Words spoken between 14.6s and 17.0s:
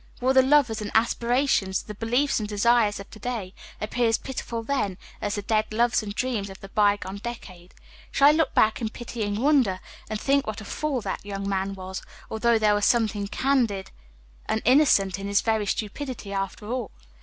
innocent in his very stupidity, after all?